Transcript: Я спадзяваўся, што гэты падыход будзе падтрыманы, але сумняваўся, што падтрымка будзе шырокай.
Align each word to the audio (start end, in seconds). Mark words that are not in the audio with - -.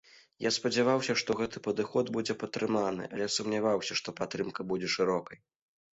Я 0.43 0.51
спадзяваўся, 0.55 1.15
што 1.21 1.35
гэты 1.41 1.57
падыход 1.67 2.05
будзе 2.17 2.33
падтрыманы, 2.43 3.03
але 3.19 3.27
сумняваўся, 3.37 3.93
што 4.03 4.17
падтрымка 4.21 4.61
будзе 4.73 4.87
шырокай. 4.99 5.37